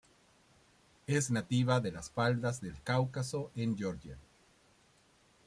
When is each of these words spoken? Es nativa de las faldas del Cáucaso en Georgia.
Es 1.05 1.29
nativa 1.29 1.79
de 1.79 1.91
las 1.91 2.09
faldas 2.09 2.59
del 2.59 2.81
Cáucaso 2.81 3.51
en 3.55 3.77
Georgia. 3.77 4.17